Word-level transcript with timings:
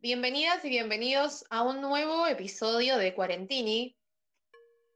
Bienvenidas 0.00 0.62
y 0.62 0.68
bienvenidos 0.68 1.46
a 1.48 1.62
un 1.62 1.80
nuevo 1.80 2.26
episodio 2.26 2.98
de 2.98 3.14
Cuarentini. 3.14 3.96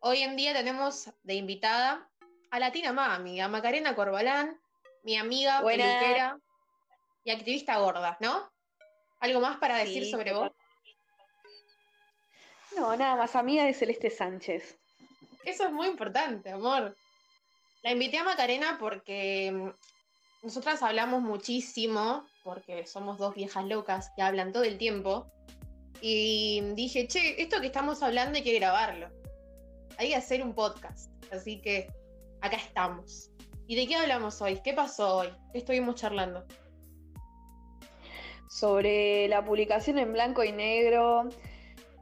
Hoy 0.01 0.21
en 0.21 0.37
día 0.37 0.53
tenemos 0.53 1.11
de 1.23 1.35
invitada 1.35 2.07
a 2.51 2.59
la 2.59 2.71
Tina 2.71 2.93
Mami, 2.93 3.41
a 3.41 3.49
Macarena 3.49 3.95
Corbalán, 3.95 4.61
mi 5.03 5.17
amiga 5.17 5.63
peluquera 5.65 6.39
y 7.25 7.31
activista 7.31 7.79
gorda, 7.79 8.19
¿no? 8.21 8.53
¿Algo 9.21 9.41
más 9.41 9.57
para 9.57 9.79
decir 9.79 10.05
sobre 10.11 10.35
vos? 10.35 10.53
No, 12.77 12.95
nada 12.95 13.17
más, 13.17 13.35
amiga 13.35 13.65
de 13.65 13.73
Celeste 13.73 14.11
Sánchez. 14.11 14.79
Eso 15.47 15.65
es 15.65 15.73
muy 15.73 15.89
importante, 15.89 16.51
amor. 16.51 16.95
La 17.83 17.91
invité 17.91 18.19
a 18.19 18.25
Macarena 18.25 18.77
porque 18.79 19.73
nosotras 20.43 20.83
hablamos 20.83 21.23
muchísimo, 21.23 22.25
porque 22.43 22.87
somos 22.87 23.19
dos 23.19 23.35
viejas 23.35 23.65
locas 23.67 24.11
que 24.17 24.23
hablan 24.23 24.53
todo 24.53 24.65
el 24.65 24.79
tiempo. 24.79 25.31
Y 26.01 26.63
dije, 26.75 27.07
che, 27.07 27.41
esto 27.43 27.61
que 27.61 27.67
estamos 27.67 28.03
hablando 28.03 28.37
hay 28.37 28.45
que 28.45 28.59
grabarlo. 28.59 29.09
Hay 29.99 30.09
que 30.09 30.17
hacer 30.17 30.43
un 30.43 30.55
podcast. 30.55 31.11
Así 31.31 31.61
que 31.61 31.89
acá 32.41 32.57
estamos. 32.57 33.31
¿Y 33.67 33.77
de 33.77 33.87
qué 33.87 33.97
hablamos 33.97 34.41
hoy? 34.41 34.61
¿Qué 34.65 34.73
pasó 34.73 35.19
hoy? 35.19 35.29
¿Qué 35.53 35.59
estuvimos 35.59 35.97
charlando? 35.97 36.45
Sobre 38.49 39.29
la 39.29 39.45
publicación 39.45 39.99
en 39.99 40.13
blanco 40.13 40.43
y 40.43 40.53
negro 40.53 41.29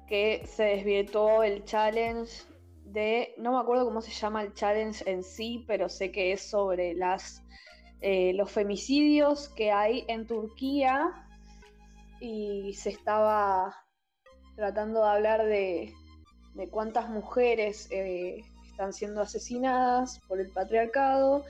que 0.07 0.47
se 0.47 0.63
desvirtuó 0.63 1.43
el 1.43 1.65
challenge 1.65 2.45
de, 2.85 3.35
no 3.37 3.53
me 3.53 3.59
acuerdo 3.59 3.85
cómo 3.85 4.01
se 4.01 4.13
llama 4.13 4.43
el 4.43 4.55
challenge 4.55 5.03
en 5.11 5.23
sí, 5.23 5.65
pero 5.67 5.91
sé 5.91 6.11
que 6.11 6.33
es 6.33 6.41
sobre 6.41 6.95
las 6.95 7.43
eh, 8.01 8.33
los 8.35 8.51
femicidios 8.51 9.49
que 9.49 9.73
hay 9.73 10.05
en 10.07 10.27
Turquía 10.27 11.13
y 12.21 12.73
se 12.75 12.91
estaba 12.91 13.75
tratando 14.55 15.03
de 15.03 15.09
hablar 15.09 15.45
de, 15.45 15.95
cuántas 16.71 17.09
mujeres 17.09 17.89
eh, 17.91 18.43
están 18.69 18.93
siendo 18.93 19.21
asesinadas 19.21 20.21
por 20.29 20.41
el 20.41 20.51
patriarcado 20.51 21.45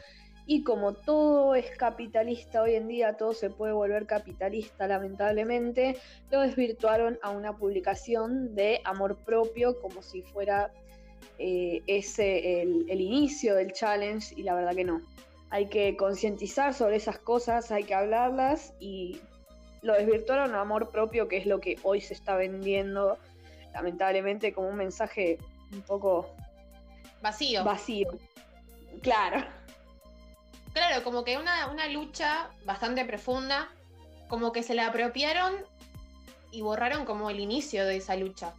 y 0.46 0.64
como 0.64 0.94
todo 0.94 1.54
es 1.54 1.70
capitalista 1.76 2.62
hoy 2.62 2.74
en 2.74 2.88
día, 2.88 3.18
todo 3.18 3.34
se 3.34 3.50
puede 3.50 3.74
volver 3.74 4.06
capitalista 4.06 4.86
lamentablemente, 4.86 5.96
lo 6.30 6.40
desvirtuaron 6.40 7.18
a 7.22 7.30
una 7.30 7.56
publicación 7.56 8.54
de 8.54 8.80
amor 8.84 9.16
propio 9.24 9.78
como 9.80 10.02
si 10.02 10.22
fuera 10.22 10.72
eh, 11.38 11.82
ese 11.86 12.62
el 12.62 13.00
inicio 13.00 13.54
del 13.54 13.72
challenge 13.72 14.34
y 14.36 14.42
la 14.42 14.54
verdad 14.54 14.74
que 14.74 14.84
no 14.84 15.02
hay 15.50 15.68
que 15.68 15.96
concientizar 15.96 16.74
sobre 16.74 16.96
esas 16.96 17.18
cosas, 17.18 17.70
hay 17.70 17.84
que 17.84 17.94
hablarlas 17.94 18.74
y 18.78 19.20
lo 19.82 19.94
desvirtuaron 19.94 20.54
a 20.54 20.60
amor 20.60 20.90
propio, 20.90 21.28
que 21.28 21.38
es 21.38 21.46
lo 21.46 21.60
que 21.60 21.78
hoy 21.82 22.00
se 22.00 22.14
está 22.14 22.36
vendiendo, 22.36 23.18
lamentablemente, 23.72 24.52
como 24.52 24.68
un 24.68 24.76
mensaje 24.76 25.38
un 25.72 25.82
poco 25.82 26.34
vacío. 27.22 27.64
Vacío. 27.64 28.08
Claro. 29.02 29.44
Claro, 30.72 31.02
como 31.02 31.24
que 31.24 31.38
una, 31.38 31.70
una 31.70 31.88
lucha 31.88 32.50
bastante 32.64 33.04
profunda, 33.04 33.68
como 34.28 34.52
que 34.52 34.62
se 34.62 34.74
la 34.74 34.88
apropiaron 34.88 35.54
y 36.50 36.60
borraron 36.62 37.04
como 37.04 37.30
el 37.30 37.40
inicio 37.40 37.86
de 37.86 37.96
esa 37.96 38.16
lucha. 38.16 38.52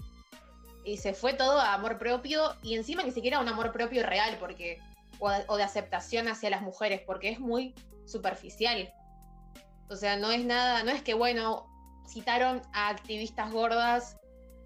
Y 0.83 0.97
se 0.97 1.13
fue 1.13 1.33
todo 1.33 1.59
a 1.59 1.73
amor 1.73 1.99
propio 1.99 2.55
y 2.63 2.75
encima 2.75 3.03
ni 3.03 3.11
siquiera 3.11 3.39
un 3.39 3.47
amor 3.47 3.71
propio 3.71 4.03
real, 4.05 4.37
porque 4.39 4.79
o 5.19 5.57
de, 5.57 5.63
aceptación 5.63 6.27
hacia 6.27 6.49
las 6.49 6.61
mujeres, 6.61 7.01
porque 7.05 7.29
es 7.29 7.39
muy 7.39 7.75
superficial. 8.05 8.93
O 9.89 9.95
sea, 9.95 10.17
no 10.17 10.31
es 10.31 10.45
nada, 10.45 10.83
no 10.83 10.91
es 10.91 11.01
que, 11.01 11.13
bueno, 11.13 11.67
citaron 12.07 12.61
a 12.73 12.89
activistas 12.89 13.51
gordas 13.51 14.17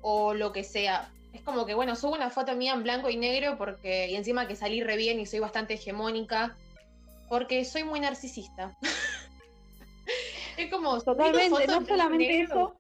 o 0.02 0.34
lo 0.34 0.52
que 0.52 0.64
sea. 0.64 1.12
Es 1.34 1.42
como 1.42 1.66
que, 1.66 1.74
bueno, 1.74 1.96
subo 1.96 2.14
una 2.14 2.30
foto 2.30 2.56
mía 2.56 2.74
en 2.74 2.84
blanco 2.84 3.10
y 3.10 3.18
negro 3.18 3.58
porque, 3.58 4.10
y 4.10 4.16
encima 4.16 4.48
que 4.48 4.56
salí 4.56 4.84
re 4.84 4.98
bien 4.98 5.20
y 5.20 5.26
soy 5.26 5.40
bastante 5.40 5.74
hegemónica, 5.74 6.56
porque 7.30 7.66
soy 7.66 7.84
muy 7.84 8.00
narcisista. 8.00 8.78
es 10.58 10.70
como... 10.72 11.02
Totalmente, 11.02 11.68
no 11.68 11.86
solamente 11.86 12.42
eso. 12.42 12.80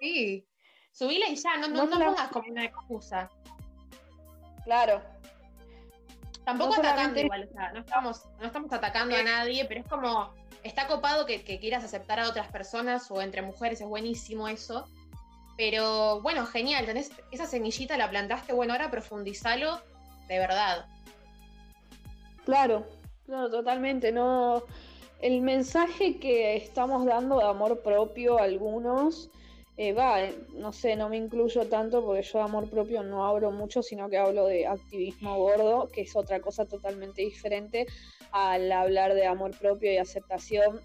Sí, 0.00 0.46
subíla 0.90 1.28
y 1.28 1.36
ya, 1.36 1.56
no, 1.58 1.68
no, 1.68 1.86
no, 1.86 1.98
no 1.98 2.06
pongas 2.06 2.28
como 2.30 2.50
una 2.50 2.64
excusa. 2.64 3.30
Claro, 4.64 5.02
Tampoco 6.44 6.74
atacando 6.74 7.20
igual, 7.20 7.48
o 7.48 7.52
sea, 7.52 7.72
no 7.72 7.80
estamos, 7.80 8.22
no 8.38 8.46
estamos 8.46 8.72
atacando 8.72 9.16
a 9.16 9.22
nadie, 9.22 9.64
pero 9.64 9.80
es 9.80 9.88
como, 9.88 10.30
está 10.62 10.86
copado 10.86 11.24
que, 11.26 11.42
quieras 11.42 11.84
aceptar 11.84 12.20
a 12.20 12.28
otras 12.28 12.48
personas 12.48 13.10
o 13.10 13.22
entre 13.22 13.42
mujeres, 13.42 13.80
es 13.80 13.86
buenísimo 13.86 14.48
eso. 14.48 14.86
Pero 15.56 16.20
bueno, 16.20 16.44
genial, 16.46 16.84
tenés 16.84 17.12
esa 17.30 17.46
semillita, 17.46 17.96
la 17.96 18.10
plantaste, 18.10 18.52
bueno, 18.52 18.72
ahora 18.72 18.90
profundizalo 18.90 19.80
de 20.28 20.38
verdad. 20.38 20.86
Claro, 22.44 22.86
claro, 23.24 23.50
totalmente. 23.50 24.10
No, 24.10 24.64
el 25.22 25.40
mensaje 25.40 26.18
que 26.18 26.56
estamos 26.56 27.06
dando 27.06 27.38
de 27.38 27.44
amor 27.44 27.80
propio 27.82 28.38
a 28.38 28.42
algunos 28.42 29.26
eh, 29.26 29.43
va, 29.92 30.22
eh, 30.22 30.34
no 30.54 30.72
sé, 30.72 30.94
no 30.94 31.08
me 31.08 31.16
incluyo 31.16 31.66
tanto 31.66 32.04
porque 32.04 32.22
yo 32.22 32.38
de 32.38 32.44
amor 32.44 32.70
propio 32.70 33.02
no 33.02 33.26
hablo 33.26 33.50
mucho, 33.50 33.82
sino 33.82 34.08
que 34.08 34.16
hablo 34.16 34.46
de 34.46 34.66
activismo 34.66 35.36
gordo, 35.36 35.88
que 35.92 36.02
es 36.02 36.14
otra 36.14 36.40
cosa 36.40 36.64
totalmente 36.66 37.22
diferente 37.22 37.86
al 38.30 38.70
hablar 38.70 39.14
de 39.14 39.26
amor 39.26 39.58
propio 39.58 39.92
y 39.92 39.96
aceptación. 39.96 40.80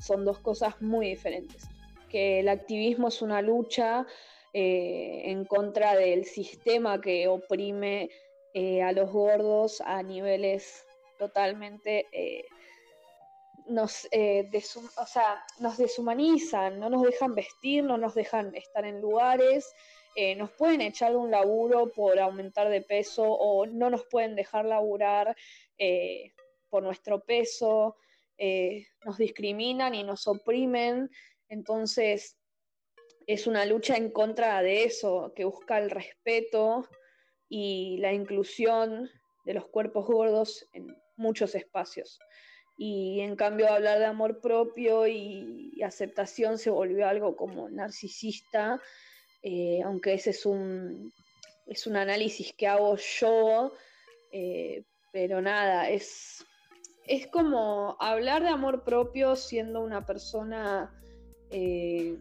Son 0.00 0.24
dos 0.24 0.38
cosas 0.38 0.80
muy 0.80 1.08
diferentes. 1.08 1.64
Que 2.08 2.40
el 2.40 2.48
activismo 2.48 3.08
es 3.08 3.22
una 3.22 3.42
lucha 3.42 4.06
eh, 4.52 5.22
en 5.24 5.44
contra 5.44 5.96
del 5.96 6.24
sistema 6.24 7.00
que 7.00 7.26
oprime 7.28 8.10
a 8.84 8.92
los 8.92 9.10
gordos 9.10 9.80
a 9.80 10.02
niveles 10.02 10.84
totalmente 11.18 12.06
nos, 13.66 14.08
eh, 14.10 14.50
o 14.96 15.06
sea, 15.06 15.44
nos 15.58 15.76
deshumanizan, 15.76 16.78
no 16.78 16.90
nos 16.90 17.02
dejan 17.02 17.34
vestir, 17.34 17.84
no 17.84 17.96
nos 17.96 18.14
dejan 18.14 18.54
estar 18.54 18.84
en 18.84 19.00
lugares, 19.00 19.72
eh, 20.14 20.34
nos 20.36 20.50
pueden 20.52 20.80
echar 20.80 21.12
de 21.12 21.16
un 21.16 21.30
laburo 21.30 21.90
por 21.90 22.18
aumentar 22.18 22.68
de 22.68 22.82
peso 22.82 23.24
o 23.24 23.66
no 23.66 23.90
nos 23.90 24.04
pueden 24.06 24.36
dejar 24.36 24.66
laburar 24.66 25.34
eh, 25.78 26.32
por 26.68 26.82
nuestro 26.82 27.24
peso, 27.24 27.96
nos 29.04 29.18
discriminan 29.18 29.94
y 29.94 30.02
nos 30.02 30.26
oprimen, 30.26 31.08
entonces 31.48 32.36
es 33.28 33.46
una 33.46 33.64
lucha 33.66 33.96
en 33.96 34.10
contra 34.10 34.60
de 34.62 34.82
eso, 34.82 35.32
que 35.36 35.44
busca 35.44 35.78
el 35.78 35.90
respeto 35.90 36.88
y 37.48 37.98
la 37.98 38.12
inclusión 38.12 39.08
de 39.44 39.54
los 39.54 39.68
cuerpos 39.68 40.06
gordos 40.06 40.68
en 40.72 40.88
muchos 41.16 41.54
espacios 41.54 42.18
y 42.84 43.20
en 43.20 43.36
cambio 43.36 43.72
hablar 43.72 44.00
de 44.00 44.06
amor 44.06 44.40
propio 44.40 45.06
y, 45.06 45.80
aceptación 45.84 46.58
se 46.58 46.68
volvió 46.68 47.06
algo 47.06 47.36
como 47.36 47.68
narcisista, 47.68 48.80
eh, 49.42 49.80
aunque 49.84 50.14
ese 50.14 50.30
es 50.30 50.44
un, 50.46 51.12
es 51.66 51.86
un 51.86 51.96
análisis 51.96 52.52
que 52.54 52.66
hago 52.66 52.96
yo, 52.96 53.72
eh, 54.32 54.82
pero 55.12 55.40
nada, 55.40 55.90
es, 55.90 56.44
es 57.06 57.28
como 57.28 57.96
hablar 58.00 58.42
de 58.42 58.48
amor 58.48 58.82
propio 58.82 59.36
siendo 59.36 59.80
una 59.80 60.04
persona 60.04 60.92
eh, 61.50 62.18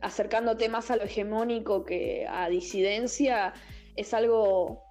acercándote 0.00 0.68
más 0.68 0.92
a 0.92 0.96
lo 0.96 1.02
hegemónico 1.02 1.84
que 1.84 2.28
a 2.28 2.48
disidencia, 2.48 3.54
es 3.96 4.14
algo 4.14 4.84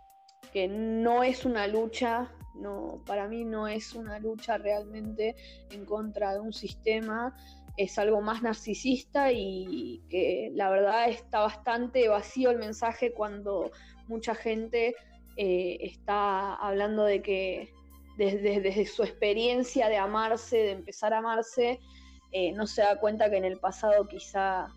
que 0.51 0.67
no 0.67 1.23
es 1.23 1.45
una 1.45 1.67
lucha 1.67 2.33
no, 2.61 3.01
para 3.05 3.27
mí 3.27 3.45
no 3.45 3.67
es 3.67 3.93
una 3.93 4.19
lucha 4.19 4.57
realmente 4.57 5.35
en 5.71 5.85
contra 5.85 6.33
de 6.33 6.39
un 6.39 6.53
sistema, 6.53 7.35
es 7.77 7.97
algo 7.99 8.21
más 8.21 8.41
narcisista 8.41 9.31
y 9.31 10.01
que 10.09 10.51
la 10.53 10.69
verdad 10.69 11.09
está 11.09 11.41
bastante 11.41 12.07
vacío 12.07 12.49
el 12.49 12.57
mensaje 12.57 13.13
cuando 13.13 13.71
mucha 14.07 14.33
gente 14.33 14.95
eh, 15.37 15.77
está 15.81 16.55
hablando 16.55 17.03
de 17.03 17.21
que 17.21 17.69
desde, 18.17 18.85
su 18.87 19.03
experiencia 19.03 19.89
de 19.89 19.97
amarse, 19.97 20.57
de 20.57 20.71
empezar 20.71 21.13
a 21.13 21.19
amarse, 21.19 21.79
eh, 22.31 22.51
no 22.53 22.65
se 22.65 22.81
da 22.81 22.99
cuenta 22.99 23.29
que 23.29 23.37
en 23.37 23.45
el 23.45 23.59
pasado 23.59 24.07
quizá 24.07 24.67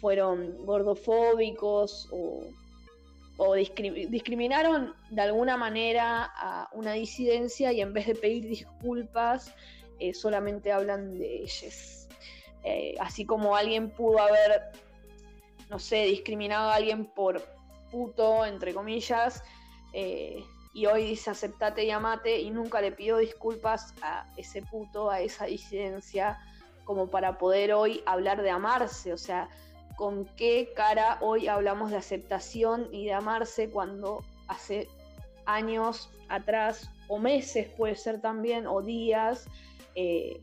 fueron 0.00 0.66
gordofóbicos 0.66 2.08
o 2.12 2.44
o 3.36 3.54
discriminaron 3.54 4.94
de 5.10 5.22
alguna 5.22 5.56
manera 5.56 6.30
a 6.36 6.68
una 6.72 6.92
disidencia 6.92 7.72
y 7.72 7.80
en 7.80 7.92
vez 7.92 8.06
de 8.06 8.14
pedir 8.14 8.46
disculpas 8.46 9.54
eh, 9.98 10.14
solamente 10.14 10.72
hablan 10.72 11.18
de 11.18 11.42
ellas. 11.42 12.08
Eh, 12.64 12.94
así 13.00 13.24
como 13.24 13.56
alguien 13.56 13.90
pudo 13.90 14.20
haber, 14.20 14.72
no 15.70 15.78
sé, 15.78 16.04
discriminado 16.04 16.70
a 16.70 16.74
alguien 16.74 17.06
por 17.06 17.42
puto, 17.90 18.44
entre 18.44 18.74
comillas, 18.74 19.42
eh, 19.92 20.44
y 20.74 20.86
hoy 20.86 21.04
dice 21.04 21.30
aceptate 21.30 21.84
y 21.84 21.90
amate 21.90 22.40
y 22.40 22.50
nunca 22.50 22.80
le 22.80 22.92
pidió 22.92 23.18
disculpas 23.18 23.94
a 24.02 24.26
ese 24.36 24.62
puto, 24.62 25.10
a 25.10 25.20
esa 25.20 25.44
disidencia, 25.46 26.38
como 26.84 27.08
para 27.08 27.38
poder 27.38 27.72
hoy 27.72 28.02
hablar 28.06 28.42
de 28.42 28.50
amarse. 28.50 29.12
O 29.12 29.18
sea, 29.18 29.48
con 29.96 30.26
qué 30.36 30.72
cara 30.74 31.18
hoy 31.20 31.48
hablamos 31.48 31.90
de 31.90 31.96
aceptación 31.96 32.88
y 32.92 33.06
de 33.06 33.12
amarse 33.12 33.70
cuando 33.70 34.24
hace 34.48 34.88
años 35.46 36.10
atrás, 36.28 36.90
o 37.08 37.18
meses 37.18 37.68
puede 37.76 37.94
ser 37.94 38.20
también, 38.20 38.66
o 38.66 38.80
días, 38.80 39.46
eh, 39.94 40.40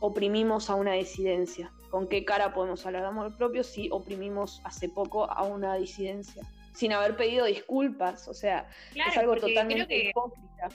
oprimimos 0.00 0.70
a 0.70 0.74
una 0.74 0.92
disidencia. 0.92 1.72
¿Con 1.90 2.08
qué 2.08 2.24
cara 2.24 2.52
podemos 2.52 2.84
hablar 2.86 3.02
de 3.02 3.08
amor 3.08 3.36
propio 3.36 3.62
si 3.62 3.88
oprimimos 3.90 4.60
hace 4.64 4.88
poco 4.88 5.30
a 5.30 5.42
una 5.42 5.74
disidencia? 5.76 6.42
Sin 6.74 6.92
haber 6.92 7.16
pedido 7.16 7.46
disculpas, 7.46 8.28
o 8.28 8.34
sea, 8.34 8.68
es 8.94 9.16
algo 9.16 9.36
totalmente 9.36 10.08
hipócrita. 10.08 10.68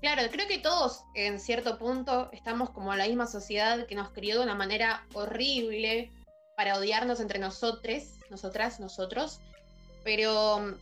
Claro, 0.00 0.22
creo 0.30 0.46
que 0.46 0.58
todos 0.58 1.04
en 1.14 1.40
cierto 1.40 1.78
punto 1.78 2.28
estamos 2.32 2.70
como 2.70 2.94
la 2.94 3.06
misma 3.06 3.26
sociedad 3.26 3.86
que 3.86 3.94
nos 3.94 4.10
crió 4.10 4.38
de 4.38 4.44
una 4.44 4.54
manera 4.54 5.06
horrible 5.14 6.10
para 6.56 6.76
odiarnos 6.76 7.20
entre 7.20 7.38
nosotros, 7.38 8.04
nosotras, 8.30 8.80
nosotros, 8.80 9.40
pero 10.04 10.76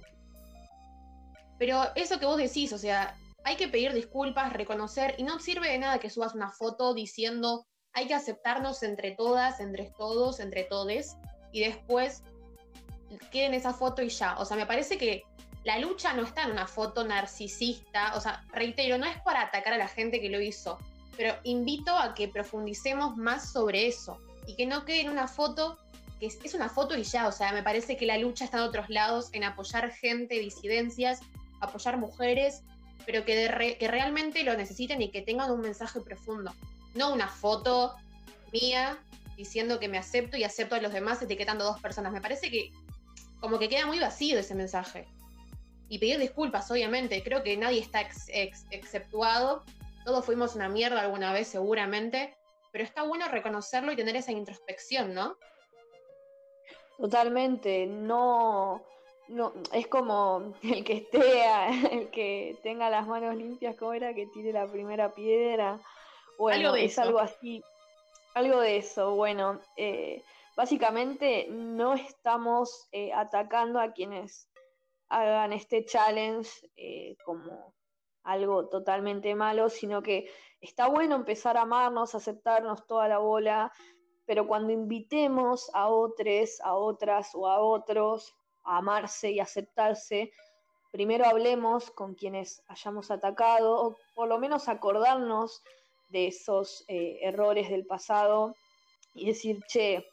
pero 1.59 1.83
eso 1.95 2.19
que 2.19 2.27
vos 2.27 2.39
decís, 2.39 2.73
o 2.73 2.79
sea, 2.79 3.17
hay 3.45 3.57
que 3.57 3.69
pedir 3.69 3.93
disculpas, 3.93 4.53
reconocer, 4.53 5.15
y 5.19 5.23
no 5.23 5.39
sirve 5.39 5.71
de 5.71 5.79
nada 5.79 6.01
que 6.01 6.11
subas 6.11 6.35
una 6.35 6.51
foto 6.51 6.93
diciendo 6.93 7.67
hay 7.93 8.09
que 8.09 8.15
aceptarnos 8.15 8.83
entre 8.83 9.13
todas, 9.13 9.61
entre 9.61 9.93
todos, 9.97 10.41
entre 10.41 10.65
todes, 10.65 11.17
y 11.53 11.61
después 11.61 12.23
queden 13.31 13.55
esa 13.55 13.73
foto 13.75 14.03
y 14.03 14.09
ya. 14.09 14.39
O 14.39 14.45
sea, 14.45 14.57
me 14.57 14.67
parece 14.67 14.97
que 14.97 15.23
la 15.65 15.79
lucha 15.79 16.15
no 16.15 16.23
está 16.23 16.45
en 16.45 16.53
una 16.53 16.67
foto 16.67 17.05
narcisista, 17.05 18.17
o 18.17 18.21
sea, 18.21 18.45
reitero, 18.53 18.99
no 18.99 19.07
es 19.07 19.21
para 19.23 19.43
atacar 19.43 19.75
a 19.75 19.79
la 19.79 19.89
gente 19.89 20.21
que 20.21 20.31
lo 20.31 20.41
hizo, 20.41 20.79
pero 21.17 21.35
invito 21.45 21.95
a 21.95 22.15
que 22.15 22.29
profundicemos 22.29 23.17
más 23.17 23.53
sobre 23.53 23.87
eso 23.87 24.19
y 24.47 24.57
que 24.57 24.67
no 24.67 24.85
quede 24.85 25.03
en 25.03 25.11
una 25.11 25.29
foto 25.29 25.79
que 26.23 26.27
es, 26.27 26.55
una 26.55 26.69
foto 26.69 26.97
y 26.97 27.03
ya, 27.03 27.27
o 27.27 27.33
sea, 27.33 27.51
me 27.53 27.65
parece 27.65 27.97
que 27.97 28.07
la 28.07 28.17
lucha 28.17 28.45
está 28.45 28.59
en 28.59 28.63
otros 28.63 28.89
lados, 28.89 29.31
en 29.33 29.43
apoyar 29.43 29.91
gente, 29.91 30.39
disidencias, 30.39 31.19
apoyar 31.61 31.99
mujeres, 31.99 32.63
pero 33.05 33.25
que, 33.25 33.77
que 33.77 33.89
realmente 33.89 34.45
lo 34.45 34.57
necesiten 34.57 35.03
y 35.03 35.11
que 35.11 35.23
tengan 35.23 35.51
un 35.51 35.61
mensaje 35.61 36.01
profundo. 36.01 36.55
No 36.95 37.13
una 37.13 37.27
foto 37.27 37.97
mía 38.53 38.99
diciendo 39.37 39.81
que 39.81 39.89
me 39.89 39.99
acepto 39.99 40.37
y 40.37 40.45
acepto 40.45 40.77
a 40.77 40.81
los 40.81 40.93
demás 40.93 41.21
etiquetando 41.21 41.65
a 41.65 41.73
dos 41.73 41.81
personas. 41.81 42.13
Me 42.13 42.21
parece 42.21 42.53
que 42.53 42.71
como 43.41 43.59
que 43.59 43.69
queda 43.69 43.87
muy 43.87 43.99
vacío 43.99 44.39
ese 44.39 44.55
mensaje. 44.55 45.09
Y 45.89 45.99
pedir 45.99 46.21
disculpas, 46.21 46.71
obviamente. 46.71 47.21
Creo 47.25 47.43
que 47.43 47.57
nadie 47.57 47.81
está 47.81 48.01
exceptuado. 48.71 49.65
Todos 50.05 50.25
fuimos 50.25 50.55
una 50.55 50.69
mierda 50.69 51.01
alguna 51.01 51.33
vez, 51.33 51.49
seguramente. 51.49 52.33
Pero 52.73 52.85
está 52.85 53.03
bueno 53.03 53.29
reconocerlo 53.29 53.93
y 53.93 53.97
tener 53.97 54.17
esa 54.17 54.33
introspección, 54.33 55.15
¿no? 55.15 55.37
Totalmente. 56.99 57.87
No, 57.87 58.83
no, 59.29 59.53
es 59.73 59.87
como 59.87 60.55
el 60.63 60.85
que 60.85 60.95
esté, 60.95 61.45
el 61.93 62.11
que 62.11 62.57
tenga 62.63 62.91
las 62.91 63.07
manos 63.07 63.37
limpias, 63.37 63.77
como 63.77 63.93
era 63.93 64.15
que 64.15 64.27
tire 64.27 64.53
la 64.53 64.67
primera 64.67 65.13
piedra. 65.13 65.79
Bueno, 66.39 66.75
es 66.75 66.99
algo 66.99 67.19
así, 67.19 67.63
algo 68.35 68.61
de 68.61 68.79
eso. 68.79 69.15
Bueno, 69.15 69.61
eh, 69.77 70.23
básicamente 70.57 71.47
no 71.51 71.95
estamos 71.95 72.89
eh, 72.93 73.13
atacando 73.13 73.81
a 73.81 73.93
quienes 73.93 74.49
hagan 75.09 75.53
este 75.53 75.85
challenge 75.85 76.51
eh, 76.77 77.17
como 77.25 77.75
algo 78.25 78.69
totalmente 78.69 79.35
malo, 79.35 79.69
sino 79.69 80.03
que 80.03 80.31
está 80.61 80.89
bueno 80.89 81.17
empezar 81.17 81.57
a 81.57 81.63
amarnos, 81.63 82.15
aceptarnos 82.15 82.87
toda 82.87 83.09
la 83.09 83.19
bola, 83.19 83.73
pero 84.25 84.47
cuando 84.47 84.73
invitemos 84.73 85.71
a 85.75 85.89
otros, 85.89 86.61
a 86.63 86.75
otras 86.75 87.35
o 87.35 87.49
a 87.49 87.61
otros 87.61 88.35
a 88.65 88.79
amarse 88.79 89.33
y 89.33 89.41
aceptarse, 89.41 90.33
primero 90.93 91.25
hablemos 91.25 91.91
con 91.91 92.15
quienes 92.15 92.63
hayamos 92.69 93.11
atacado, 93.11 93.83
o 93.83 93.97
por 94.15 94.29
lo 94.29 94.39
menos 94.39 94.69
acordarnos 94.69 95.63
de 96.11 96.29
esos 96.29 96.85
eh, 96.89 97.19
errores 97.23 97.71
del 97.71 97.87
pasado 97.87 98.55
y 99.15 99.27
decir, 99.27 99.61
che, 99.67 100.07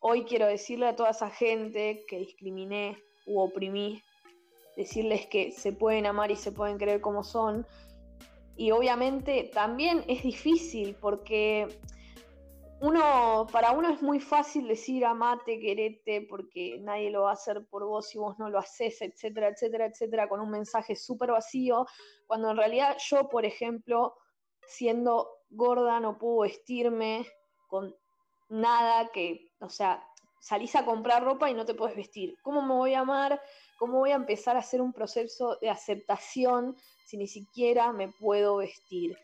hoy 0.00 0.24
quiero 0.24 0.46
decirle 0.46 0.86
a 0.86 0.96
toda 0.96 1.10
esa 1.10 1.30
gente 1.30 2.04
que 2.06 2.18
discriminé 2.18 3.02
u 3.26 3.40
oprimí, 3.40 4.02
decirles 4.78 5.26
que 5.26 5.50
se 5.50 5.72
pueden 5.72 6.06
amar 6.06 6.30
y 6.30 6.36
se 6.36 6.52
pueden 6.52 6.78
creer 6.78 7.00
como 7.00 7.24
son. 7.24 7.66
Y 8.56 8.70
obviamente 8.70 9.50
también 9.52 10.04
es 10.06 10.22
difícil 10.22 10.96
porque 11.00 11.66
uno, 12.80 13.48
para 13.50 13.72
uno 13.72 13.90
es 13.90 14.00
muy 14.02 14.20
fácil 14.20 14.68
decir 14.68 15.04
amate, 15.04 15.58
querete, 15.58 16.24
porque 16.30 16.78
nadie 16.80 17.10
lo 17.10 17.22
va 17.22 17.30
a 17.30 17.32
hacer 17.32 17.66
por 17.68 17.84
vos 17.86 18.08
si 18.08 18.18
vos 18.18 18.38
no 18.38 18.48
lo 18.50 18.60
haces, 18.60 19.02
etcétera, 19.02 19.48
etcétera, 19.48 19.86
etcétera, 19.86 20.28
con 20.28 20.38
un 20.38 20.50
mensaje 20.50 20.94
súper 20.94 21.32
vacío, 21.32 21.84
cuando 22.28 22.52
en 22.52 22.56
realidad 22.56 22.96
yo, 23.04 23.28
por 23.28 23.44
ejemplo, 23.44 24.14
siendo 24.64 25.28
gorda, 25.50 25.98
no 25.98 26.18
puedo 26.18 26.42
vestirme 26.42 27.26
con 27.66 27.96
nada 28.48 29.08
que, 29.08 29.50
o 29.58 29.68
sea, 29.68 30.04
salís 30.38 30.76
a 30.76 30.84
comprar 30.84 31.24
ropa 31.24 31.50
y 31.50 31.54
no 31.54 31.64
te 31.64 31.74
puedes 31.74 31.96
vestir. 31.96 32.36
¿Cómo 32.42 32.62
me 32.62 32.74
voy 32.74 32.94
a 32.94 33.00
amar? 33.00 33.40
¿Cómo 33.78 33.98
voy 33.98 34.10
a 34.10 34.16
empezar 34.16 34.56
a 34.56 34.60
hacer 34.60 34.80
un 34.80 34.92
proceso 34.92 35.56
de 35.60 35.70
aceptación 35.70 36.76
si 37.06 37.16
ni 37.16 37.26
siquiera 37.26 37.92
me 37.92 38.08
puedo 38.08 38.56
vestir? 38.56 39.16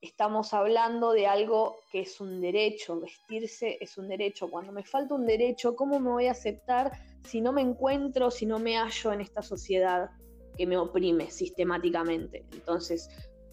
estamos 0.00 0.54
hablando 0.54 1.12
de 1.12 1.26
algo 1.26 1.76
que 1.90 2.00
es 2.00 2.20
un 2.20 2.40
derecho, 2.40 3.00
vestirse 3.00 3.78
es 3.80 3.98
un 3.98 4.08
derecho. 4.08 4.50
Cuando 4.50 4.72
me 4.72 4.84
falta 4.84 5.14
un 5.14 5.26
derecho, 5.26 5.74
¿cómo 5.74 5.98
me 5.98 6.10
voy 6.10 6.26
a 6.26 6.32
aceptar 6.32 6.92
si 7.24 7.40
no 7.40 7.52
me 7.52 7.62
encuentro, 7.62 8.30
si 8.30 8.46
no 8.46 8.58
me 8.58 8.76
hallo 8.76 9.12
en 9.12 9.20
esta 9.20 9.42
sociedad 9.42 10.10
que 10.56 10.66
me 10.66 10.76
oprime 10.76 11.30
sistemáticamente? 11.30 12.44
Entonces, 12.52 13.10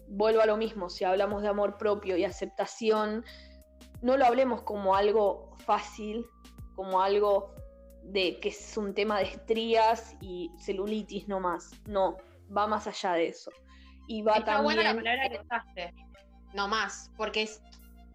vuelvo 0.08 0.40
a 0.40 0.46
lo 0.46 0.56
mismo, 0.56 0.88
si 0.88 1.04
hablamos 1.04 1.42
de 1.42 1.48
amor 1.48 1.78
propio 1.78 2.16
y 2.16 2.24
aceptación, 2.24 3.24
no 4.02 4.16
lo 4.16 4.24
hablemos 4.24 4.62
como 4.62 4.94
algo 4.94 5.50
fácil, 5.64 6.24
como 6.76 7.00
algo 7.00 7.54
de 8.12 8.38
que 8.40 8.50
es 8.50 8.76
un 8.76 8.94
tema 8.94 9.18
de 9.18 9.24
estrías 9.24 10.16
y 10.20 10.50
celulitis 10.58 11.28
no 11.28 11.40
más. 11.40 11.70
No, 11.86 12.16
va 12.56 12.66
más 12.66 12.86
allá 12.86 13.14
de 13.14 13.28
eso. 13.28 13.50
Y 14.08 14.22
va 14.22 14.36
Está 14.36 14.60
buena 14.60 14.82
la 14.82 14.94
palabra 14.94 15.28
que 15.28 15.40
usaste 15.40 15.94
no 16.54 16.68
más, 16.68 17.10
porque 17.16 17.48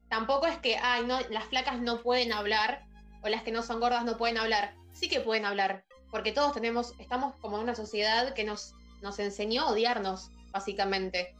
tampoco 0.09 0.47
es 0.47 0.57
que, 0.57 0.77
ay, 0.77 1.05
no, 1.05 1.19
las 1.29 1.45
flacas 1.45 1.79
no 1.79 2.01
pueden 2.01 2.33
hablar 2.33 2.83
o 3.23 3.29
las 3.29 3.43
que 3.43 3.51
no 3.51 3.61
son 3.61 3.79
gordas 3.79 4.03
no 4.03 4.17
pueden 4.17 4.37
hablar. 4.37 4.73
Sí 4.93 5.07
que 5.07 5.21
pueden 5.21 5.45
hablar, 5.45 5.85
porque 6.09 6.31
todos 6.31 6.53
tenemos, 6.53 6.93
estamos 6.99 7.35
como 7.39 7.57
en 7.57 7.63
una 7.63 7.75
sociedad 7.75 8.33
que 8.33 8.43
nos, 8.43 8.73
nos 9.01 9.19
enseñó 9.19 9.63
a 9.63 9.71
odiarnos, 9.71 10.29
básicamente. 10.51 11.33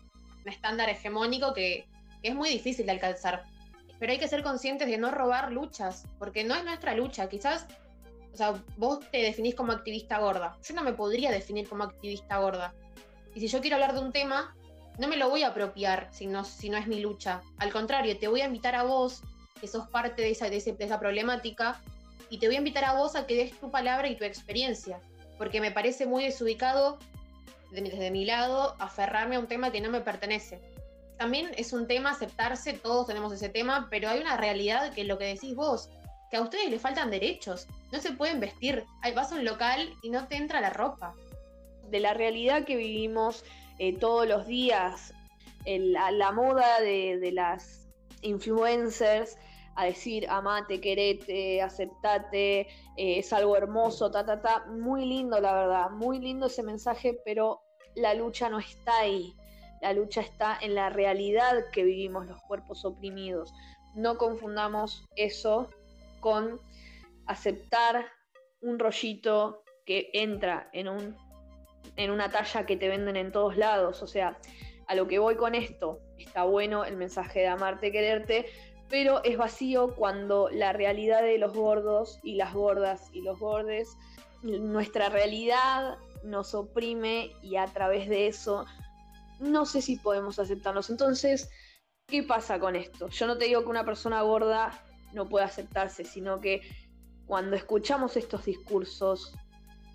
Un 0.43 0.49
estándar 0.49 0.89
hegemónico 0.89 1.53
que, 1.53 1.85
es 2.23 2.35
muy 2.35 2.49
difícil 2.49 2.85
de 2.85 2.91
alcanzar. 2.91 3.43
Pero 3.99 4.11
hay 4.11 4.19
que 4.19 4.27
ser 4.27 4.43
conscientes 4.43 4.87
de 4.87 4.97
no 4.97 5.11
robar 5.11 5.51
luchas, 5.51 6.05
porque 6.19 6.43
no 6.43 6.55
es 6.55 6.63
nuestra 6.63 6.95
lucha. 6.95 7.29
Quizás, 7.29 7.65
o 8.33 8.37
sea, 8.37 8.53
vos 8.77 8.99
te 9.11 9.17
definís 9.19 9.55
como 9.55 9.71
activista 9.71 10.19
gorda. 10.19 10.57
Yo 10.63 10.73
no 10.73 10.83
me 10.83 10.93
podría 10.93 11.31
definir 11.31 11.67
como 11.67 11.83
activista 11.83 12.37
gorda. 12.37 12.73
Y 13.35 13.39
si 13.41 13.47
yo 13.47 13.61
quiero 13.61 13.75
hablar 13.75 13.93
de 13.93 13.99
un 13.99 14.11
tema, 14.11 14.55
no 14.97 15.07
me 15.07 15.17
lo 15.17 15.29
voy 15.29 15.43
a 15.43 15.49
apropiar 15.49 16.09
si 16.11 16.27
no, 16.27 16.43
si 16.43 16.69
no 16.69 16.77
es 16.77 16.87
mi 16.87 16.99
lucha. 16.99 17.41
Al 17.57 17.71
contrario, 17.71 18.17
te 18.17 18.27
voy 18.27 18.41
a 18.41 18.45
invitar 18.45 18.75
a 18.75 18.83
vos, 18.83 19.21
que 19.59 19.67
sos 19.67 19.87
parte 19.87 20.21
de 20.21 20.31
esa, 20.31 20.49
de, 20.49 20.57
esa 20.57 20.99
problemática, 20.99 21.81
y 22.29 22.39
te 22.39 22.47
voy 22.47 22.55
a 22.55 22.59
invitar 22.59 22.85
a 22.85 22.93
vos 22.93 23.15
a 23.15 23.27
que 23.27 23.35
des 23.35 23.59
tu 23.59 23.69
palabra 23.69 24.07
y 24.07 24.15
tu 24.15 24.23
experiencia, 24.23 24.99
porque 25.37 25.59
me 25.59 25.71
parece 25.71 26.05
muy 26.05 26.23
desubicado 26.23 26.97
desde 27.71 28.11
mi 28.11 28.25
lado 28.25 28.75
aferrarme 28.79 29.35
a 29.35 29.39
un 29.39 29.47
tema 29.47 29.71
que 29.71 29.81
no 29.81 29.89
me 29.89 30.01
pertenece. 30.01 30.59
También 31.17 31.51
es 31.57 31.71
un 31.73 31.87
tema 31.87 32.11
aceptarse, 32.11 32.73
todos 32.73 33.07
tenemos 33.07 33.31
ese 33.33 33.49
tema, 33.49 33.87
pero 33.89 34.09
hay 34.09 34.19
una 34.19 34.37
realidad 34.37 34.93
que 34.93 35.01
es 35.01 35.07
lo 35.07 35.17
que 35.17 35.25
decís 35.25 35.55
vos, 35.55 35.89
que 36.29 36.37
a 36.37 36.41
ustedes 36.41 36.69
les 36.69 36.81
faltan 36.81 37.11
derechos, 37.11 37.67
no 37.91 37.99
se 37.99 38.13
pueden 38.13 38.39
vestir, 38.39 38.85
vas 39.15 39.31
a 39.31 39.35
un 39.35 39.45
local 39.45 39.93
y 40.01 40.09
no 40.09 40.27
te 40.27 40.35
entra 40.35 40.61
la 40.61 40.69
ropa. 40.69 41.13
De 41.89 41.99
la 41.99 42.13
realidad 42.13 42.63
que 42.63 42.77
vivimos, 42.77 43.43
eh, 43.79 43.97
todos 43.97 44.27
los 44.27 44.47
días 44.47 45.13
la, 45.65 46.31
moda 46.31 46.81
de, 46.81 47.31
las 47.33 47.87
influencers 48.21 49.37
a 49.75 49.85
decir 49.85 50.27
amate, 50.29 50.81
querete, 50.81 51.61
aceptate, 51.61 52.61
eh, 52.61 52.67
es 53.19 53.31
algo 53.31 53.55
hermoso, 53.55 54.11
ta, 54.11 54.25
ta, 54.25 54.41
ta. 54.41 54.65
Muy 54.67 55.05
lindo, 55.05 55.39
la 55.39 55.53
verdad, 55.53 55.89
muy 55.91 56.19
lindo 56.19 56.47
ese 56.47 56.63
mensaje, 56.63 57.17
pero 57.23 57.61
la 57.95 58.13
lucha 58.13 58.49
no 58.49 58.59
está 58.59 58.99
ahí. 58.99 59.33
La 59.81 59.93
lucha 59.93 60.21
está 60.21 60.57
en 60.61 60.75
la 60.75 60.89
realidad 60.89 61.65
que 61.71 61.83
vivimos 61.83 62.27
los 62.27 62.39
cuerpos 62.43 62.85
oprimidos. 62.85 63.53
No 63.95 64.17
confundamos 64.17 65.05
eso 65.15 65.69
con 66.19 66.59
aceptar 67.31 68.05
un 68.61 68.79
rollito 68.79 69.63
que 69.85 70.09
entra 70.13 70.69
en 70.73 70.87
un 70.87 71.15
en 71.95 72.11
una 72.11 72.29
talla 72.29 72.65
que 72.65 72.77
te 72.77 72.87
venden 72.87 73.15
en 73.15 73.31
todos 73.31 73.57
lados. 73.57 74.01
O 74.01 74.07
sea, 74.07 74.37
a 74.87 74.95
lo 74.95 75.07
que 75.07 75.19
voy 75.19 75.35
con 75.35 75.55
esto, 75.55 75.99
está 76.17 76.43
bueno 76.43 76.85
el 76.85 76.97
mensaje 76.97 77.39
de 77.39 77.47
amarte, 77.47 77.91
quererte, 77.91 78.45
pero 78.89 79.23
es 79.23 79.37
vacío 79.37 79.95
cuando 79.95 80.49
la 80.49 80.73
realidad 80.73 81.21
de 81.23 81.37
los 81.37 81.53
gordos 81.53 82.19
y 82.23 82.35
las 82.35 82.53
gordas 82.53 83.09
y 83.13 83.21
los 83.21 83.39
gordes, 83.39 83.89
nuestra 84.43 85.09
realidad 85.09 85.97
nos 86.23 86.53
oprime 86.53 87.31
y 87.41 87.55
a 87.55 87.65
través 87.67 88.09
de 88.09 88.27
eso 88.27 88.65
no 89.39 89.65
sé 89.65 89.81
si 89.81 89.95
podemos 89.95 90.39
aceptarnos. 90.39 90.89
Entonces, 90.89 91.49
¿qué 92.07 92.23
pasa 92.23 92.59
con 92.59 92.75
esto? 92.75 93.07
Yo 93.09 93.27
no 93.27 93.37
te 93.37 93.45
digo 93.45 93.63
que 93.63 93.69
una 93.69 93.85
persona 93.85 94.21
gorda 94.21 94.83
no 95.13 95.27
pueda 95.29 95.45
aceptarse, 95.45 96.03
sino 96.03 96.39
que 96.39 96.61
cuando 97.31 97.55
escuchamos 97.55 98.17
estos 98.17 98.43
discursos 98.43 99.33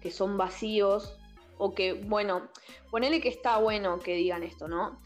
que 0.00 0.10
son 0.10 0.38
vacíos, 0.38 1.18
o 1.58 1.74
que, 1.74 1.92
bueno, 1.92 2.48
ponele 2.90 3.20
que 3.20 3.28
está 3.28 3.58
bueno 3.58 3.98
que 3.98 4.14
digan 4.14 4.42
esto, 4.42 4.68
¿no? 4.68 5.02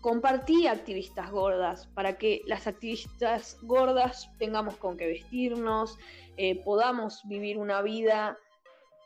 Compartí 0.00 0.66
activistas 0.66 1.30
gordas 1.30 1.86
para 1.94 2.18
que 2.18 2.42
las 2.46 2.66
activistas 2.66 3.58
gordas 3.62 4.28
tengamos 4.40 4.74
con 4.78 4.96
qué 4.96 5.06
vestirnos, 5.06 5.96
eh, 6.36 6.64
podamos 6.64 7.20
vivir 7.28 7.58
una 7.58 7.80
vida 7.80 8.36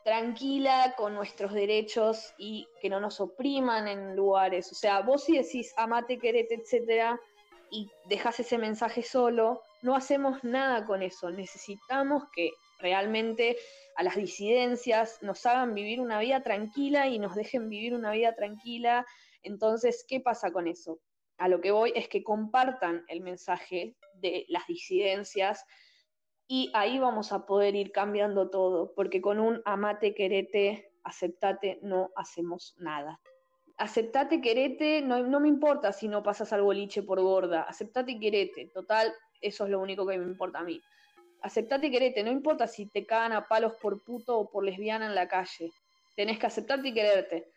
tranquila 0.03 0.95
con 0.97 1.13
nuestros 1.13 1.53
derechos 1.53 2.33
y 2.39 2.67
que 2.81 2.89
no 2.89 2.99
nos 2.99 3.19
opriman 3.19 3.87
en 3.87 4.15
lugares. 4.15 4.71
O 4.71 4.75
sea, 4.75 5.01
vos 5.01 5.25
si 5.25 5.37
decís 5.37 5.75
amate, 5.77 6.17
querete, 6.17 6.55
etcétera, 6.55 7.21
y 7.69 7.87
dejas 8.09 8.39
ese 8.39 8.57
mensaje 8.57 9.03
solo, 9.03 9.61
no 9.81 9.95
hacemos 9.95 10.43
nada 10.43 10.85
con 10.85 11.01
eso. 11.01 11.31
Necesitamos 11.31 12.23
que 12.33 12.51
realmente 12.79 13.57
a 13.95 14.03
las 14.03 14.15
disidencias 14.15 15.21
nos 15.21 15.45
hagan 15.45 15.73
vivir 15.73 15.99
una 15.99 16.19
vida 16.19 16.41
tranquila 16.43 17.07
y 17.07 17.19
nos 17.19 17.35
dejen 17.35 17.69
vivir 17.69 17.93
una 17.93 18.11
vida 18.11 18.35
tranquila. 18.35 19.05
Entonces, 19.43 20.05
¿qué 20.07 20.19
pasa 20.19 20.51
con 20.51 20.67
eso? 20.67 20.99
A 21.37 21.47
lo 21.47 21.61
que 21.61 21.71
voy 21.71 21.93
es 21.95 22.07
que 22.07 22.23
compartan 22.23 23.03
el 23.07 23.21
mensaje 23.21 23.95
de 24.13 24.45
las 24.49 24.67
disidencias 24.67 25.65
y 26.47 26.69
ahí 26.73 26.99
vamos 26.99 27.31
a 27.31 27.45
poder 27.45 27.75
ir 27.75 27.91
cambiando 27.91 28.49
todo, 28.49 28.93
porque 28.93 29.21
con 29.21 29.39
un 29.39 29.61
amate, 29.65 30.13
querete, 30.13 30.91
aceptate, 31.03 31.79
no 31.81 32.11
hacemos 32.15 32.75
nada. 32.77 33.21
Aceptate, 33.77 34.41
querete, 34.41 35.01
no, 35.01 35.23
no 35.23 35.39
me 35.39 35.47
importa 35.47 35.93
si 35.93 36.07
no 36.07 36.21
pasas 36.21 36.51
al 36.51 36.61
boliche 36.61 37.03
por 37.03 37.21
gorda, 37.21 37.63
aceptate, 37.63 38.19
querete, 38.19 38.67
total, 38.67 39.13
eso 39.41 39.65
es 39.65 39.69
lo 39.69 39.79
único 39.79 40.05
que 40.05 40.17
me 40.17 40.25
importa 40.25 40.59
a 40.59 40.63
mí. 40.63 40.81
Aceptate, 41.41 41.89
querete, 41.89 42.23
no 42.23 42.31
importa 42.31 42.67
si 42.67 42.85
te 42.85 43.05
cagan 43.05 43.33
a 43.33 43.47
palos 43.47 43.73
por 43.81 44.03
puto 44.03 44.37
o 44.37 44.49
por 44.49 44.63
lesbiana 44.63 45.07
en 45.07 45.15
la 45.15 45.27
calle, 45.27 45.71
tenés 46.15 46.37
que 46.39 46.45
aceptarte 46.45 46.89
y 46.89 46.93
quererte. 46.93 47.51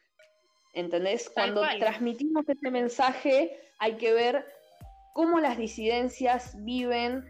¿Entendés? 0.72 1.30
Cuando 1.30 1.62
transmitimos 1.78 2.48
este 2.48 2.70
mensaje 2.70 3.56
hay 3.78 3.96
que 3.96 4.12
ver 4.12 4.44
cómo 5.12 5.38
las 5.38 5.56
disidencias 5.56 6.56
viven 6.64 7.24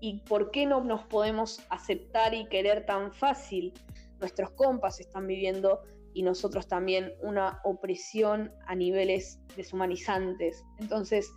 y 0.00 0.20
por 0.20 0.50
qué 0.50 0.66
no 0.66 0.82
nos 0.82 1.04
podemos 1.04 1.64
aceptar 1.68 2.34
y 2.34 2.48
querer 2.48 2.86
tan 2.86 3.12
fácil. 3.12 3.72
Nuestros 4.18 4.50
compas 4.52 4.98
están 5.00 5.26
viviendo 5.26 5.82
y 6.14 6.22
nosotros 6.22 6.66
también 6.66 7.12
una 7.20 7.60
opresión 7.64 8.52
a 8.66 8.74
niveles 8.74 9.38
deshumanizantes. 9.56 10.64
Entonces, 10.78 11.30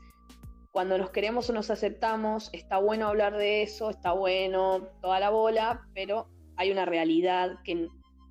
cuando 0.73 0.97
nos 0.97 1.11
queremos 1.11 1.49
o 1.49 1.53
nos 1.53 1.69
aceptamos, 1.69 2.49
está 2.51 2.79
bueno 2.79 3.07
hablar 3.07 3.37
de 3.37 3.61
eso, 3.61 3.89
está 3.89 4.11
bueno 4.11 4.89
toda 5.01 5.21
la 5.21 5.29
bola, 5.29 5.87
pero 5.93 6.27
hay 6.57 6.71
una 6.71 6.83
realidad 6.83 7.59
que 7.63 7.87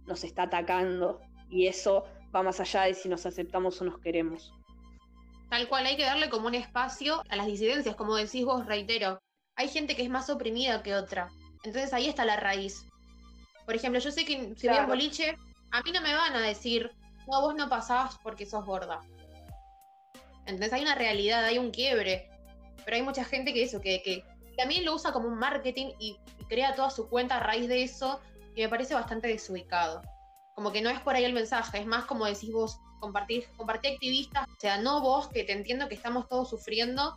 nos 0.07 0.25
está 0.25 0.43
atacando 0.43 1.21
y 1.49 1.69
eso 1.69 2.05
va 2.35 2.43
más 2.43 2.61
allá 2.61 2.83
de 2.83 2.95
si 2.95 3.09
nos 3.09 3.25
aceptamos 3.25 3.81
o 3.81 3.85
nos 3.85 3.99
queremos. 4.01 4.53
Tal 5.49 5.69
cual, 5.69 5.87
hay 5.87 5.97
que 5.97 6.05
darle 6.05 6.29
como 6.29 6.49
un 6.49 6.55
espacio 6.55 7.23
a 7.29 7.37
las 7.37 7.47
disidencias, 7.47 7.95
como 7.95 8.17
decís 8.17 8.45
vos, 8.45 8.67
reitero 8.67 9.21
hay 9.55 9.69
gente 9.69 9.95
que 9.95 10.03
es 10.03 10.11
más 10.11 10.31
oprimida 10.31 10.83
que 10.83 10.95
otra. 10.95 11.31
Entonces 11.63 11.93
ahí 11.93 12.09
está 12.09 12.25
la 12.25 12.37
raíz. 12.37 12.87
Por 13.65 13.77
ejemplo, 13.77 14.01
yo 14.01 14.11
sé 14.11 14.25
que 14.25 14.55
si 14.57 14.67
voy 14.67 14.77
a 14.77 14.87
boliche, 14.87 15.37
a 15.71 15.83
mí 15.83 15.93
no 15.93 16.01
me 16.01 16.13
van 16.13 16.35
a 16.35 16.41
decir, 16.41 16.91
no, 17.31 17.41
vos 17.41 17.55
no 17.55 17.69
pasabas 17.69 18.19
porque 18.23 18.47
sos 18.47 18.65
gorda. 18.65 19.01
Entonces 20.47 20.73
hay 20.73 20.83
una 20.83 20.97
realidad, 20.97 21.45
hay 21.45 21.59
un 21.59 21.71
quiebre. 21.71 22.32
Pero 22.85 22.97
hay 22.97 23.03
mucha 23.03 23.25
gente 23.25 23.53
que 23.53 23.63
eso, 23.63 23.81
que, 23.81 24.03
que 24.03 24.25
también 24.57 24.85
lo 24.85 24.95
usa 24.95 25.13
como 25.13 25.29
un 25.29 25.39
marketing 25.39 25.93
y, 25.99 26.19
crea 26.49 26.75
toda 26.75 26.91
su 26.91 27.09
cuenta 27.09 27.39
a 27.39 27.41
raíz 27.41 27.67
de 27.67 27.83
eso, 27.83 28.21
y 28.55 28.61
me 28.61 28.69
parece 28.69 28.93
bastante 28.93 29.27
desubicado. 29.27 30.03
Como 30.55 30.71
que 30.71 30.83
no 30.83 30.91
es 30.91 31.01
por 31.01 31.15
ahí 31.15 31.25
el 31.25 31.33
mensaje, 31.33 31.79
es 31.79 31.87
más 31.87 32.05
como 32.05 32.27
decís 32.27 32.53
vos, 32.53 32.79
compartir, 33.01 33.47
compartir 33.57 33.95
activistas, 33.95 34.47
o 34.47 34.61
sea, 34.61 34.77
no 34.77 35.01
vos, 35.01 35.29
que 35.29 35.45
te 35.45 35.53
entiendo 35.53 35.89
que 35.89 35.95
estamos 35.95 36.29
todos 36.29 36.51
sufriendo, 36.51 37.17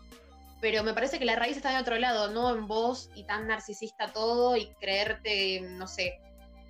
pero 0.62 0.84
me 0.84 0.94
parece 0.94 1.20
que 1.20 1.26
la 1.26 1.36
raíz 1.36 1.58
está 1.58 1.72
en 1.74 1.82
otro 1.82 1.98
lado, 1.98 2.32
no 2.32 2.56
en 2.56 2.66
vos 2.66 3.10
y 3.14 3.26
tan 3.26 3.48
narcisista 3.48 4.14
todo 4.14 4.56
y 4.56 4.74
creerte, 4.76 5.60
no 5.62 5.86
sé. 5.86 6.18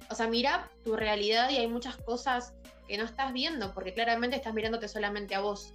O 0.09 0.15
sea, 0.15 0.27
mira 0.27 0.71
tu 0.83 0.95
realidad 0.95 1.51
y 1.51 1.57
hay 1.57 1.67
muchas 1.67 1.97
cosas 1.97 2.53
que 2.87 2.97
no 2.97 3.05
estás 3.05 3.31
viendo, 3.31 3.73
porque 3.75 3.93
claramente 3.93 4.37
estás 4.37 4.55
mirándote 4.55 4.87
solamente 4.87 5.35
a 5.35 5.41
vos. 5.41 5.71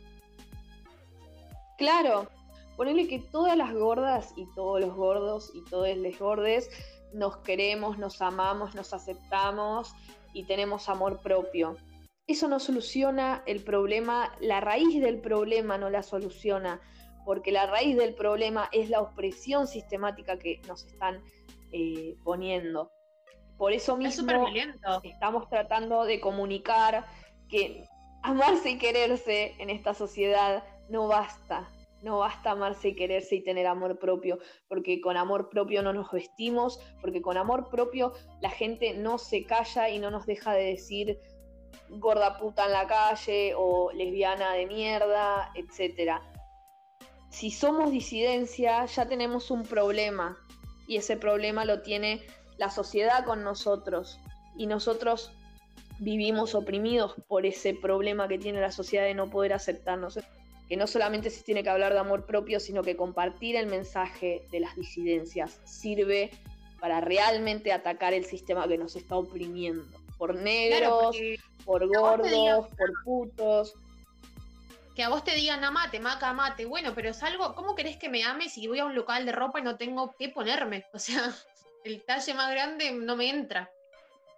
Claro, 1.78 2.28
ponele 2.80 3.08
que 3.08 3.18
todas 3.18 3.58
las 3.58 3.74
gordas 3.74 4.32
y 4.36 4.46
todos 4.54 4.80
los 4.80 4.94
gordos 4.94 5.50
y 5.52 5.62
todos 5.66 5.94
los 5.98 6.18
gordes 6.18 6.70
nos 7.12 7.36
queremos, 7.36 7.98
nos 7.98 8.22
amamos, 8.22 8.74
nos 8.74 8.94
aceptamos 8.94 9.92
y 10.32 10.44
tenemos 10.44 10.88
amor 10.88 11.20
propio. 11.20 11.76
Eso 12.26 12.48
no 12.48 12.58
soluciona 12.58 13.42
el 13.44 13.62
problema, 13.62 14.34
la 14.40 14.62
raíz 14.62 14.98
del 15.02 15.20
problema 15.20 15.76
no 15.76 15.90
la 15.90 16.02
soluciona 16.02 16.80
porque 17.26 17.52
la 17.52 17.66
raíz 17.66 17.98
del 17.98 18.14
problema 18.14 18.70
es 18.72 18.88
la 18.88 19.02
opresión 19.02 19.66
sistemática 19.66 20.38
que 20.38 20.62
nos 20.66 20.86
están 20.86 21.22
eh, 21.72 22.16
poniendo. 22.24 22.90
Por 23.58 23.74
eso 23.74 23.98
mismo 23.98 24.46
estamos 25.02 25.50
tratando 25.50 26.04
de 26.04 26.18
comunicar 26.18 27.04
que 27.46 27.84
amarse 28.22 28.70
y 28.70 28.78
quererse 28.78 29.54
en 29.58 29.68
esta 29.68 29.92
sociedad 29.92 30.64
no 30.88 31.08
basta. 31.08 31.68
No 32.02 32.18
basta 32.18 32.52
amarse 32.52 32.88
y 32.88 32.96
quererse 32.96 33.36
y 33.36 33.44
tener 33.44 33.66
amor 33.66 33.98
propio, 33.98 34.38
porque 34.68 35.00
con 35.00 35.16
amor 35.16 35.48
propio 35.48 35.82
no 35.82 35.92
nos 35.92 36.10
vestimos, 36.10 36.80
porque 37.00 37.20
con 37.20 37.36
amor 37.36 37.68
propio 37.70 38.12
la 38.40 38.50
gente 38.50 38.94
no 38.94 39.18
se 39.18 39.44
calla 39.44 39.88
y 39.90 39.98
no 39.98 40.10
nos 40.10 40.26
deja 40.26 40.52
de 40.52 40.64
decir 40.64 41.18
gorda 41.88 42.38
puta 42.38 42.66
en 42.66 42.72
la 42.72 42.86
calle 42.86 43.52
o 43.56 43.92
lesbiana 43.92 44.54
de 44.54 44.66
mierda, 44.66 45.52
etcétera 45.54 46.22
si 47.30 47.50
somos 47.50 47.90
disidencia, 47.92 48.84
ya 48.84 49.06
tenemos 49.06 49.50
un 49.50 49.62
problema 49.62 50.36
y 50.86 50.96
ese 50.96 51.16
problema 51.16 51.64
lo 51.64 51.80
tiene 51.80 52.22
la 52.58 52.70
sociedad 52.70 53.24
con 53.24 53.44
nosotros 53.44 54.18
y 54.56 54.66
nosotros 54.66 55.32
vivimos 56.00 56.54
oprimidos 56.54 57.14
por 57.28 57.46
ese 57.46 57.74
problema 57.74 58.26
que 58.26 58.38
tiene 58.38 58.60
la 58.60 58.72
sociedad 58.72 59.04
de 59.04 59.14
no 59.14 59.30
poder 59.30 59.52
aceptarnos. 59.52 60.18
Que 60.70 60.78
no 60.78 60.86
solamente 60.86 61.28
se 61.28 61.42
tiene 61.42 61.62
que 61.62 61.68
hablar 61.68 61.92
de 61.92 61.98
amor 61.98 62.24
propio, 62.24 62.60
sino 62.60 62.82
que 62.82 62.96
compartir 62.96 63.56
el 63.56 63.66
mensaje 63.66 64.46
de 64.50 64.60
las 64.60 64.74
disidencias 64.76 65.60
sirve 65.64 66.30
para 66.80 67.02
realmente 67.02 67.72
atacar 67.72 68.14
el 68.14 68.24
sistema 68.24 68.66
que 68.66 68.78
nos 68.78 68.96
está 68.96 69.16
oprimiendo. 69.16 69.84
Por 70.16 70.34
negros, 70.36 71.14
por 71.66 71.86
gordos, 71.86 72.68
por 72.68 73.04
putos, 73.04 73.74
que 74.94 75.04
a 75.04 75.08
vos 75.08 75.24
te 75.24 75.34
digan 75.34 75.62
amate, 75.64 76.00
maca, 76.00 76.30
amate, 76.30 76.66
bueno, 76.66 76.92
pero 76.94 77.10
es 77.10 77.22
algo, 77.22 77.54
¿cómo 77.54 77.74
querés 77.74 77.96
que 77.96 78.08
me 78.08 78.24
ame 78.24 78.48
si 78.48 78.66
voy 78.66 78.80
a 78.80 78.84
un 78.84 78.94
local 78.94 79.24
de 79.24 79.32
ropa 79.32 79.60
y 79.60 79.62
no 79.62 79.76
tengo 79.76 80.14
qué 80.18 80.28
ponerme? 80.28 80.84
O 80.92 80.98
sea, 80.98 81.34
el 81.84 82.04
talle 82.04 82.34
más 82.34 82.50
grande 82.50 82.92
no 82.92 83.16
me 83.16 83.30
entra. 83.30 83.70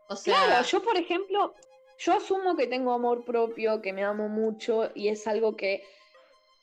O 0.09 0.17
sea, 0.17 0.35
claro, 0.35 0.65
yo 0.65 0.83
por 0.83 0.97
ejemplo, 0.97 1.55
yo 1.99 2.13
asumo 2.15 2.57
que 2.57 2.67
tengo 2.67 2.93
amor 2.93 3.25
propio, 3.25 3.81
que 3.81 3.93
me 3.93 4.05
amo 4.05 4.29
mucho 4.29 4.91
y 4.95 5.09
es 5.09 5.27
algo 5.27 5.57
que 5.57 5.83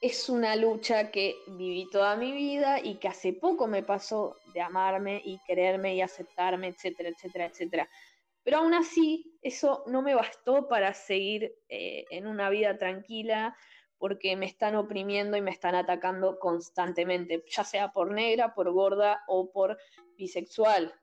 es 0.01 0.29
una 0.29 0.55
lucha 0.55 1.11
que 1.11 1.35
viví 1.47 1.89
toda 1.89 2.15
mi 2.15 2.31
vida 2.31 2.79
y 2.79 2.95
que 2.95 3.09
hace 3.09 3.33
poco 3.33 3.67
me 3.67 3.83
pasó 3.83 4.37
de 4.53 4.61
amarme 4.61 5.21
y 5.25 5.39
quererme 5.45 5.95
y 5.95 6.01
aceptarme, 6.01 6.67
etcétera, 6.67 7.09
etcétera, 7.09 7.45
etcétera. 7.45 7.89
Pero 8.43 8.59
aún 8.59 8.73
así, 8.73 9.37
eso 9.41 9.83
no 9.87 10.01
me 10.01 10.15
bastó 10.15 10.67
para 10.67 10.93
seguir 10.93 11.53
eh, 11.67 12.05
en 12.09 12.27
una 12.27 12.49
vida 12.49 12.77
tranquila, 12.77 13.55
porque 13.97 14.37
me 14.37 14.45
están 14.45 14.75
oprimiendo 14.75 15.35
y 15.35 15.41
me 15.41 15.51
están 15.51 15.75
atacando 15.75 16.39
constantemente, 16.39 17.43
ya 17.49 17.65
sea 17.65 17.91
por 17.91 18.11
negra, 18.11 18.53
por 18.55 18.71
gorda 18.71 19.23
o 19.27 19.51
por 19.51 19.77
bisexual. 20.17 20.93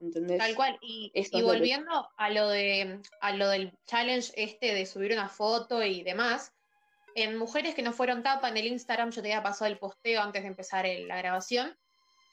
¿Entendés? 0.00 0.38
Tal 0.38 0.56
cual. 0.56 0.78
Y, 0.82 1.12
volviendo 1.40 2.10
a 2.16 2.30
lo 2.30 2.48
de 2.48 3.00
a 3.20 3.32
lo 3.32 3.48
del 3.48 3.72
challenge 3.86 4.32
este 4.36 4.74
de 4.74 4.84
subir 4.84 5.12
una 5.12 5.28
foto 5.28 5.82
y 5.82 6.02
demás, 6.02 6.52
en 7.16 7.38
mujeres 7.38 7.74
que 7.74 7.82
no 7.82 7.94
fueron 7.94 8.22
tapa 8.22 8.50
en 8.50 8.58
el 8.58 8.66
Instagram, 8.66 9.10
yo 9.10 9.22
te 9.22 9.32
había 9.32 9.42
pasado 9.42 9.70
el 9.70 9.78
posteo 9.78 10.20
antes 10.20 10.42
de 10.42 10.48
empezar 10.48 10.86
la 10.86 11.16
grabación, 11.16 11.74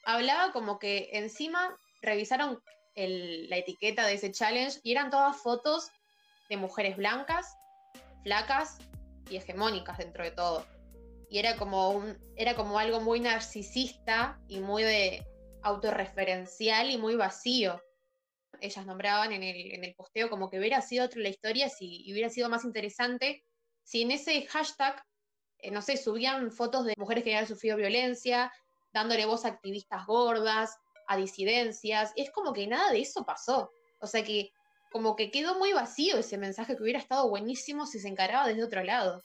hablaba 0.04 0.52
como 0.52 0.78
que 0.78 1.08
encima 1.14 1.74
revisaron 2.02 2.62
la 2.94 3.56
etiqueta 3.56 4.06
de 4.06 4.12
ese 4.12 4.30
challenge 4.30 4.78
y 4.82 4.92
eran 4.92 5.10
todas 5.10 5.38
fotos 5.38 5.90
de 6.50 6.58
mujeres 6.58 6.98
blancas, 6.98 7.56
flacas, 8.22 8.78
y 9.30 9.36
hegemónicas 9.36 9.96
dentro 9.96 10.22
de 10.22 10.32
todo. 10.32 10.66
y 11.30 11.38
era 11.38 11.56
como, 11.56 11.90
un, 11.90 12.18
era 12.36 12.54
como 12.54 12.78
algo 12.78 13.00
muy 13.00 13.18
narcisista 13.20 14.38
y 14.48 14.60
muy 14.60 14.82
de 14.82 15.26
autorreferencial 15.62 16.90
y 16.90 16.98
muy 16.98 17.16
vacío. 17.16 17.82
Ellas 18.60 18.84
nombraban 18.84 19.32
en 19.32 19.42
el, 19.42 19.72
en 19.72 19.82
el 19.82 19.94
posteo 19.94 20.28
como 20.28 20.50
que 20.50 20.58
hubiera 20.58 20.82
sido 20.82 21.06
otra 21.06 21.22
la 21.22 21.30
historia 21.30 21.70
si 21.70 22.04
hubiera 22.12 22.28
sido 22.28 22.50
más 22.50 22.64
interesante 22.64 23.42
si 23.84 24.02
en 24.02 24.10
ese 24.10 24.46
hashtag, 24.46 25.02
eh, 25.58 25.70
no 25.70 25.82
sé, 25.82 25.96
subían 25.96 26.50
fotos 26.50 26.84
de 26.86 26.94
mujeres 26.96 27.22
que 27.22 27.34
habían 27.34 27.48
sufrido 27.48 27.76
violencia, 27.76 28.52
dándole 28.92 29.26
voz 29.26 29.44
a 29.44 29.48
activistas 29.48 30.06
gordas, 30.06 30.76
a 31.06 31.16
disidencias, 31.16 32.12
es 32.16 32.30
como 32.30 32.52
que 32.52 32.66
nada 32.66 32.90
de 32.90 33.00
eso 33.00 33.24
pasó. 33.24 33.70
O 34.00 34.06
sea 34.06 34.24
que 34.24 34.50
como 34.90 35.16
que 35.16 35.30
quedó 35.30 35.58
muy 35.58 35.72
vacío 35.72 36.18
ese 36.18 36.38
mensaje 36.38 36.76
que 36.76 36.82
hubiera 36.82 36.98
estado 36.98 37.28
buenísimo 37.28 37.86
si 37.86 37.98
se 37.98 38.08
encaraba 38.08 38.48
desde 38.48 38.64
otro 38.64 38.82
lado. 38.84 39.22